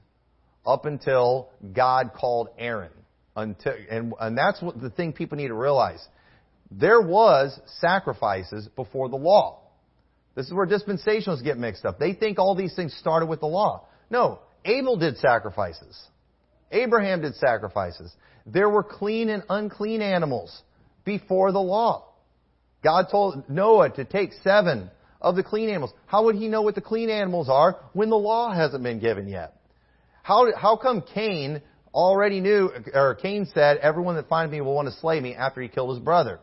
[0.66, 2.90] up until God called Aaron.
[3.36, 6.04] Until, and, and that's what the thing people need to realize.
[6.70, 9.60] There was sacrifices before the law.
[10.38, 11.98] This is where dispensationalists get mixed up.
[11.98, 13.88] They think all these things started with the law.
[14.08, 16.00] No, Abel did sacrifices.
[16.70, 18.14] Abraham did sacrifices.
[18.46, 20.62] There were clean and unclean animals
[21.04, 22.12] before the law.
[22.84, 25.92] God told Noah to take seven of the clean animals.
[26.06, 29.26] How would he know what the clean animals are when the law hasn't been given
[29.26, 29.56] yet?
[30.22, 34.86] How, how come Cain already knew, or Cain said, everyone that finds me will want
[34.86, 36.38] to slay me after he killed his brother?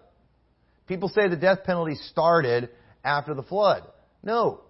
[0.86, 2.70] People say the death penalty started
[3.06, 3.84] after the flood.
[4.24, 4.62] No.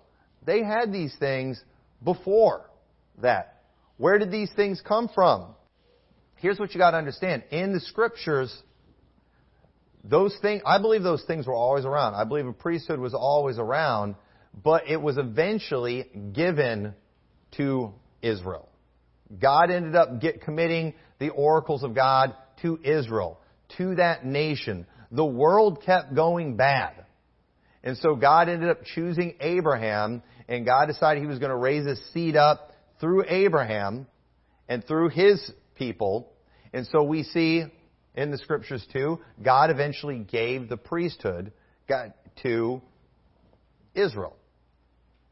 [0.45, 1.60] They had these things
[2.04, 2.69] before
[3.21, 3.63] that.
[3.98, 5.56] Where did these things come from?
[6.36, 7.43] Here's what you got to understand.
[7.50, 8.56] In the scriptures,
[10.04, 12.13] those things, I believe those things were always around.
[12.13, 14.15] I believe a priesthood was always around,
[14.63, 16.93] but it was eventually given
[17.58, 18.69] to Israel.
[19.39, 23.39] God ended up get, committing the oracles of God to Israel,
[23.78, 24.86] to that nation.
[25.12, 27.04] The world kept going bad.
[27.86, 31.86] And so God ended up choosing Abraham, and God decided he was going to raise
[31.86, 34.08] his seed up through Abraham
[34.67, 36.34] and through his people.
[36.74, 37.63] And so we see
[38.15, 41.52] in the scriptures too, God eventually gave the priesthood
[42.41, 42.82] to
[43.93, 44.36] Israel.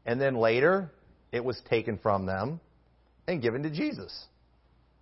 [0.06, 0.92] And then later,
[1.32, 2.60] it was taken from them
[3.26, 4.26] and given to Jesus.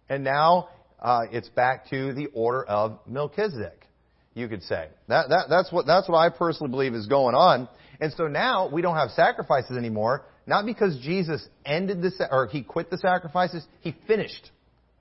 [0.09, 0.69] And now
[1.01, 3.87] uh, it's back to the order of Melchizedek,
[4.35, 4.89] you could say.
[5.09, 7.69] That, that, that's, what, that's what I personally believe is going on.
[8.01, 12.63] And so now we don't have sacrifices anymore, not because Jesus ended the, or he
[12.63, 14.51] quit the sacrifices, he finished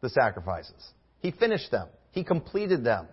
[0.02, 0.92] the sacrifices.
[1.20, 1.88] He finished them.
[2.12, 3.08] He completed them.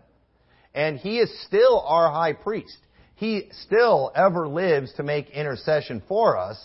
[0.75, 2.77] And He is still our high priest.
[3.15, 6.59] He still ever lives to make intercession for us.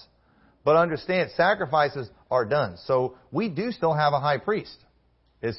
[0.64, 2.78] But understand, sacrifices are done.
[2.86, 4.78] So we do still have a high priest.
[5.42, 5.58] It's,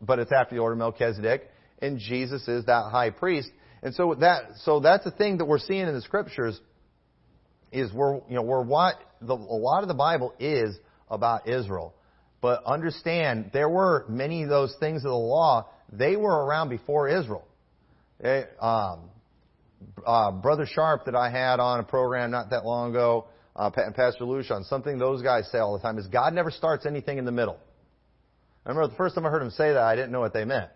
[0.00, 1.49] but it's after the order of Melchizedek,
[1.80, 3.50] and Jesus is that high priest.
[3.82, 6.60] And so that, so that's the thing that we're seeing in the scriptures
[7.72, 10.76] is we're, you know, we're what, the, a lot of the Bible is
[11.08, 11.94] about Israel.
[12.40, 17.08] But understand, there were many of those things of the law they were around before
[17.08, 17.46] Israel.
[18.18, 19.10] It, um,
[20.06, 24.24] uh, Brother Sharp that I had on a program not that long ago, uh, Pastor
[24.24, 27.32] Lucian, something those guys say all the time is God never starts anything in the
[27.32, 27.58] middle.
[28.64, 30.44] I remember the first time I heard them say that, I didn't know what they
[30.44, 30.70] meant.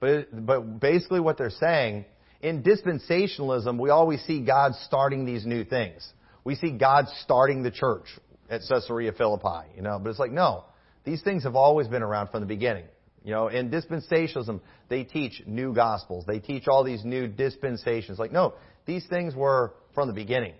[0.00, 2.06] But, but basically what they're saying,
[2.40, 6.10] in dispensationalism, we always see God starting these new things.
[6.42, 8.06] We see God starting the church
[8.48, 10.64] at Caesarea Philippi, you know, but it's like, no,
[11.04, 12.84] these things have always been around from the beginning.
[13.22, 16.24] You know, in dispensationalism, they teach new gospels.
[16.26, 18.18] They teach all these new dispensations.
[18.18, 18.54] Like, no,
[18.86, 20.54] these things were from the beginning.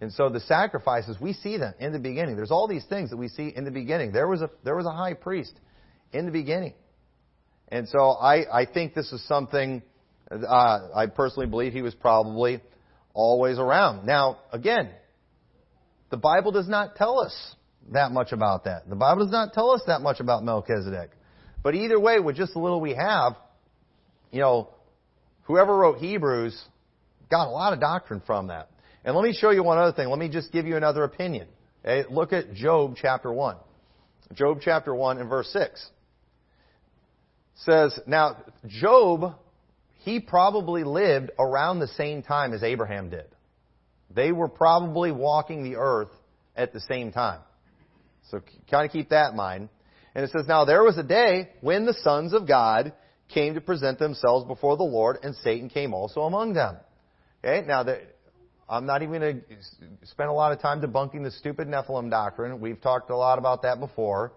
[0.00, 2.36] And so the sacrifices, we see them in the beginning.
[2.36, 4.12] There's all these things that we see in the beginning.
[4.12, 5.58] There was a, there was a high priest
[6.12, 6.74] in the beginning.
[7.70, 9.82] And so I, I think this is something,
[10.30, 12.62] uh, I personally believe he was probably
[13.12, 14.06] always around.
[14.06, 14.90] Now, again,
[16.10, 17.34] the Bible does not tell us
[17.92, 18.88] that much about that.
[18.88, 21.10] The Bible does not tell us that much about Melchizedek.
[21.62, 23.34] But either way, with just a little we have,
[24.30, 24.70] you know,
[25.42, 26.58] whoever wrote Hebrews
[27.30, 28.70] got a lot of doctrine from that.
[29.04, 30.08] And let me show you one other thing.
[30.08, 31.48] Let me just give you another opinion.
[31.84, 32.08] Okay?
[32.10, 33.56] Look at Job chapter 1.
[34.34, 35.90] Job chapter 1 and verse 6
[37.64, 39.34] says, now, Job,
[39.98, 43.26] he probably lived around the same time as Abraham did.
[44.14, 46.10] They were probably walking the earth
[46.56, 47.40] at the same time.
[48.30, 48.40] So
[48.70, 49.68] kind of keep that in mind.
[50.14, 52.92] And it says, Now there was a day when the sons of God
[53.28, 56.76] came to present themselves before the Lord, and Satan came also among them.
[57.44, 58.00] Okay, now the,
[58.68, 62.60] I'm not even going to spend a lot of time debunking the stupid Nephilim doctrine.
[62.60, 64.32] We've talked a lot about that before.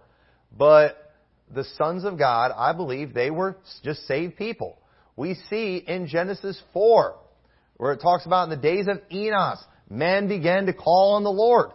[0.56, 1.11] But
[1.54, 4.78] the sons of God, I believe they were just saved people.
[5.16, 7.16] We see in Genesis 4,
[7.78, 11.32] where it talks about in the days of Enos, men began to call on the
[11.32, 11.72] Lord.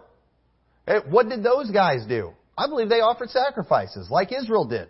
[1.09, 2.33] What did those guys do?
[2.57, 4.89] I believe they offered sacrifices, like Israel did.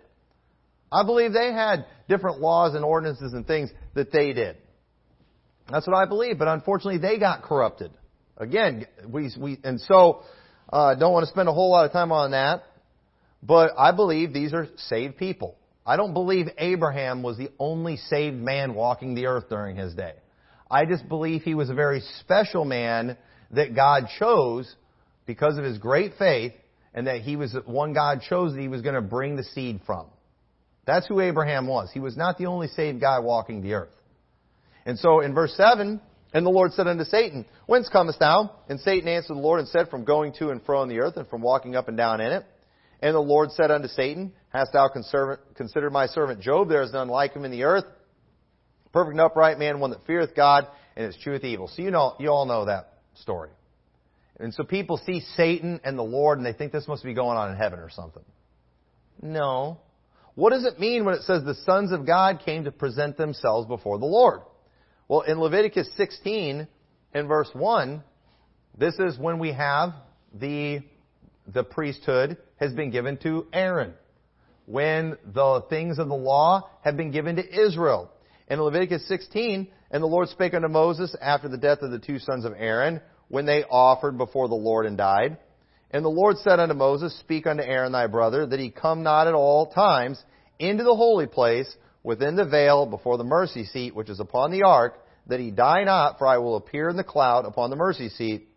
[0.93, 4.57] I believe they had different laws and ordinances and things that they did.
[5.69, 7.91] That's what I believe, but unfortunately they got corrupted.
[8.37, 10.23] Again, we, we and so,
[10.73, 12.63] uh, don't want to spend a whole lot of time on that,
[13.47, 15.57] but I believe these are saved people.
[15.85, 20.15] I don't believe Abraham was the only saved man walking the earth during his day.
[20.69, 23.17] I just believe he was a very special man
[23.53, 24.75] that God chose
[25.27, 26.53] because of his great faith
[26.93, 29.81] and that he was one God chose that he was going to bring the seed
[29.87, 30.07] from.
[30.87, 31.91] That's who Abraham was.
[31.93, 33.95] He was not the only saved guy walking the earth.
[34.85, 36.01] And so in verse 7,
[36.33, 38.51] and the Lord said unto Satan, Whence comest thou?
[38.69, 41.17] And Satan answered the Lord and said, From going to and fro in the earth
[41.17, 42.45] and from walking up and down in it.
[43.01, 46.69] And the Lord said unto Satan, Hast thou considered my servant Job?
[46.69, 47.85] There is none like him in the earth.
[48.93, 51.69] Perfect and upright man, one that feareth God and escheweth evil.
[51.69, 53.51] So you know, you all know that story.
[54.41, 57.37] And so people see Satan and the Lord and they think this must be going
[57.37, 58.25] on in heaven or something.
[59.21, 59.79] No.
[60.35, 63.67] What does it mean when it says the sons of God came to present themselves
[63.67, 64.41] before the Lord?
[65.09, 66.67] Well, in Leviticus 16
[67.15, 68.03] in verse 1,
[68.77, 69.95] this is when we have
[70.35, 70.81] the,
[71.47, 73.95] the priesthood has been given to Aaron.
[74.67, 78.11] When the things of the law have been given to Israel.
[78.49, 82.19] In Leviticus 16, and the Lord spake unto Moses after the death of the two
[82.19, 85.39] sons of Aaron, when they offered before the Lord and died.
[85.91, 89.27] And the Lord said unto Moses, Speak unto Aaron thy brother, that he come not
[89.27, 90.23] at all times
[90.59, 94.63] into the holy place within the veil before the mercy seat which is upon the
[94.63, 98.09] ark, that he die not, for I will appear in the cloud upon the mercy
[98.09, 98.49] seat.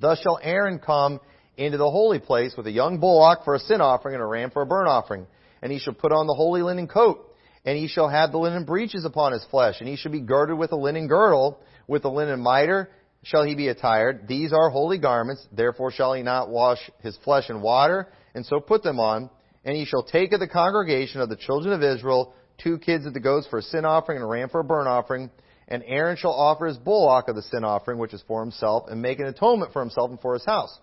[0.00, 1.20] Thus shall Aaron come
[1.56, 4.50] into the holy place with a young bullock for a sin offering and a ram
[4.50, 5.26] for a burnt offering.
[5.62, 7.32] And he shall put on the holy linen coat,
[7.64, 10.58] and he shall have the linen breeches upon his flesh, and he shall be girded
[10.58, 12.90] with a linen girdle, with a linen mitre,
[13.22, 14.26] shall he be attired.
[14.26, 18.58] These are holy garments, therefore shall he not wash his flesh in water, and so
[18.60, 19.30] put them on.
[19.64, 23.14] And he shall take of the congregation of the children of Israel two kids of
[23.14, 25.30] the goats for a sin offering and a ram for a burnt offering.
[25.68, 29.00] And Aaron shall offer his bullock of the sin offering, which is for himself, and
[29.00, 30.76] make an atonement for himself and for his house.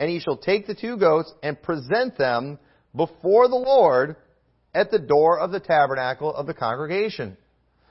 [0.00, 2.58] And he shall take the two goats and present them
[2.96, 4.16] before the Lord
[4.74, 7.36] at the door of the tabernacle of the congregation.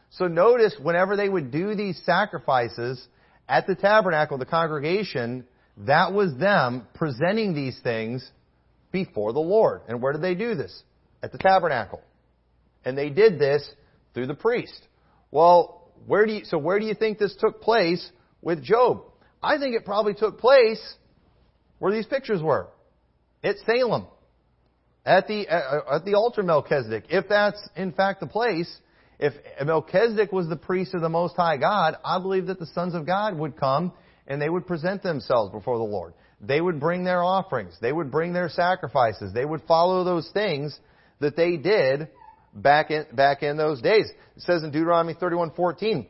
[0.09, 3.07] So notice whenever they would do these sacrifices,
[3.47, 5.45] at the tabernacle, of the congregation,
[5.77, 8.27] that was them presenting these things
[8.91, 9.81] before the Lord.
[9.87, 10.83] And where did they do this?
[11.21, 12.01] At the tabernacle.
[12.85, 13.69] And they did this
[14.13, 14.81] through the priest.
[15.31, 18.09] Well, where do you, so where do you think this took place
[18.41, 19.03] with Job?
[19.43, 20.81] I think it probably took place
[21.79, 22.67] where these pictures were.
[23.43, 24.07] At Salem.
[25.05, 27.05] At the, at the altar Melchizedek.
[27.09, 28.69] If that's in fact the place,
[29.17, 29.33] if
[29.65, 33.05] Melchizedek was the priest of the Most High God, I believe that the sons of
[33.05, 33.91] God would come
[34.27, 36.13] and they would present themselves before the Lord.
[36.39, 37.75] They would bring their offerings.
[37.81, 39.33] They would bring their sacrifices.
[39.33, 40.77] They would follow those things
[41.19, 42.07] that they did
[42.53, 44.09] back in, back in those days.
[44.37, 46.07] It says in Deuteronomy 31:14,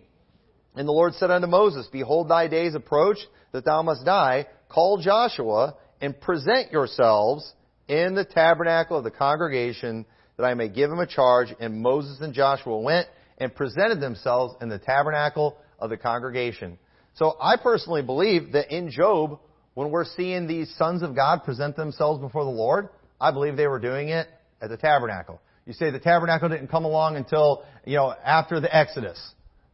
[0.76, 3.18] And the Lord said unto Moses, Behold, thy days approach
[3.54, 4.46] that thou must die.
[4.70, 7.52] Call Joshua and present yourselves
[7.88, 10.06] in the tabernacle of the congregation
[10.38, 11.50] that I may give him a charge.
[11.60, 13.08] And Moses and Joshua went
[13.40, 16.78] and presented themselves in the tabernacle of the congregation.
[17.16, 19.40] So I personally believe that in Job,
[19.74, 22.90] when we're seeing these sons of God present themselves before the Lord,
[23.20, 24.28] I believe they were doing it
[24.62, 25.42] at the tabernacle.
[25.66, 29.20] You say the tabernacle didn't come along until, you know, after the Exodus.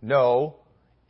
[0.01, 0.55] No.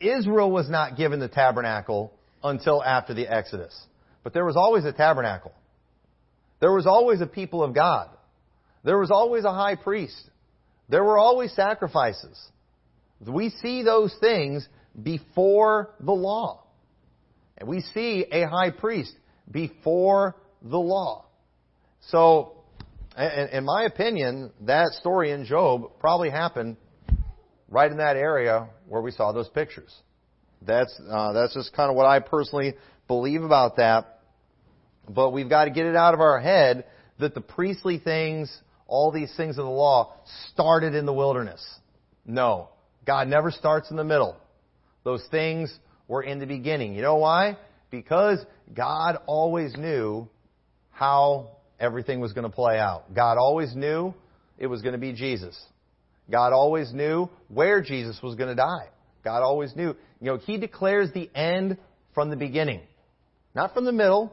[0.00, 2.12] Israel was not given the tabernacle
[2.48, 3.74] until after the Exodus.
[4.22, 5.52] But there was always a tabernacle.
[6.60, 8.08] There was always a people of God.
[8.84, 10.30] There was always a high priest.
[10.88, 12.40] There were always sacrifices.
[13.26, 14.66] We see those things
[15.02, 16.64] before the law.
[17.58, 19.12] And we see a high priest
[19.50, 21.24] before the law.
[22.08, 22.52] So,
[23.16, 26.76] in my opinion, that story in Job probably happened
[27.68, 29.92] right in that area where we saw those pictures.
[30.62, 32.74] That's uh, that's just kind of what I personally
[33.08, 34.20] believe about that.
[35.08, 36.84] But we've got to get it out of our head
[37.18, 38.54] that the priestly things,
[38.86, 40.14] all these things of the law,
[40.52, 41.64] started in the wilderness.
[42.24, 42.70] No,
[43.06, 44.36] God never starts in the middle.
[45.04, 45.76] Those things
[46.08, 46.94] were in the beginning.
[46.94, 47.56] You know why?
[47.90, 48.38] Because
[48.74, 50.28] God always knew
[50.90, 53.14] how everything was going to play out.
[53.14, 54.14] God always knew
[54.58, 55.56] it was going to be Jesus.
[56.30, 58.88] God always knew where Jesus was going to die.
[59.22, 59.94] God always knew.
[60.20, 61.78] You know, He declares the end
[62.14, 62.80] from the beginning.
[63.54, 64.32] Not from the middle.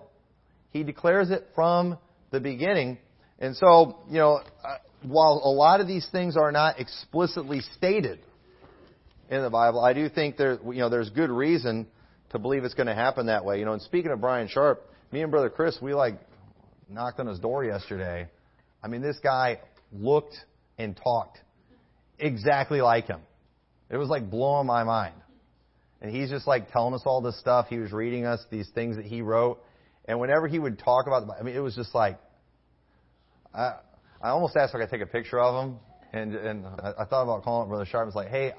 [0.71, 1.97] He declares it from
[2.31, 2.97] the beginning.
[3.39, 8.19] And so, you know, uh, while a lot of these things are not explicitly stated
[9.29, 11.87] in the Bible, I do think there, you know, there's good reason
[12.31, 13.59] to believe it's going to happen that way.
[13.59, 14.81] You know, and speaking of Brian Sharp,
[15.11, 16.15] me and Brother Chris, we like
[16.89, 18.27] knocked on his door yesterday.
[18.83, 19.59] I mean, this guy
[19.91, 20.35] looked
[20.77, 21.39] and talked
[22.19, 23.21] exactly like him.
[23.89, 25.15] It was like blowing my mind.
[26.03, 27.67] And he's just like telling us all this stuff.
[27.69, 29.63] He was reading us these things that he wrote.
[30.05, 32.19] And whenever he would talk about, the, I mean, it was just like,
[33.53, 33.75] I,
[34.21, 35.79] I almost asked if I could take a picture of him.
[36.11, 38.03] And, and I, I thought about calling Brother Sharp.
[38.03, 38.51] I was like, hey,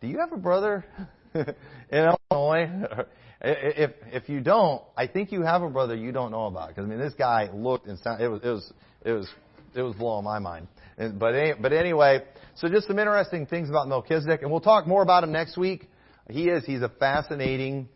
[0.00, 0.86] do you have a brother
[1.34, 2.86] in Illinois?
[3.42, 6.68] if, if you don't, I think you have a brother you don't know about.
[6.68, 8.72] Because, I mean, this guy looked and sounded, it was, it was,
[9.04, 9.28] it was,
[9.74, 10.66] it was blowing my mind.
[10.96, 12.22] But, but anyway,
[12.54, 15.90] so just some interesting things about Melchizedek, and we'll talk more about him next week.
[16.28, 17.88] He is, he's a fascinating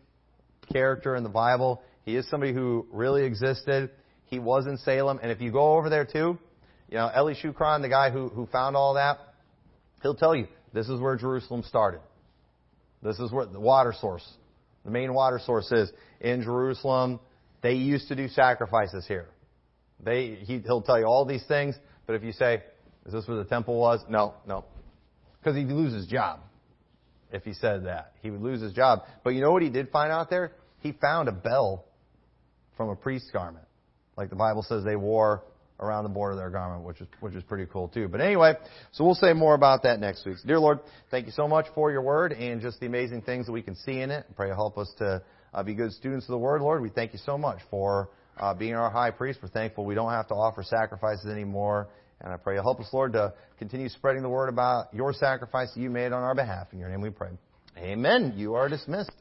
[0.71, 1.81] character in the Bible.
[2.05, 3.91] He is somebody who really existed.
[4.25, 6.37] He was in Salem, and if you go over there too,
[6.89, 9.17] you know, Eli Shukron, the guy who, who found all that,
[10.01, 12.01] he'll tell you, this is where Jerusalem started.
[13.03, 14.25] This is where the water source,
[14.85, 17.19] the main water source is in Jerusalem.
[17.61, 19.27] They used to do sacrifices here.
[20.03, 21.75] They, he, he'll tell you all these things,
[22.07, 22.63] but if you say,
[23.05, 23.99] is this where the temple was?
[24.07, 24.65] No, no.
[25.39, 26.39] Because he loses his job
[27.31, 28.13] if he said that.
[28.21, 29.01] He would lose his job.
[29.23, 30.51] But you know what he did find out there?
[30.79, 31.85] He found a bell
[32.77, 33.65] from a priest's garment.
[34.17, 35.43] Like the Bible says they wore
[35.79, 38.07] around the border of their garment, which is which is pretty cool too.
[38.07, 38.53] But anyway,
[38.91, 40.37] so we'll say more about that next week.
[40.45, 40.79] Dear Lord,
[41.09, 43.75] thank you so much for your word and just the amazing things that we can
[43.75, 44.25] see in it.
[44.35, 45.21] Pray you help us to
[45.53, 46.81] uh, be good students of the word, Lord.
[46.81, 49.39] We thank you so much for uh, being our high priest.
[49.41, 51.89] We're thankful we don't have to offer sacrifices anymore.
[52.23, 55.73] And I pray you'll help us, Lord, to continue spreading the word about your sacrifice
[55.73, 56.67] that you made on our behalf.
[56.71, 57.31] In your name we pray.
[57.77, 58.33] Amen.
[58.35, 59.11] You are dismissed.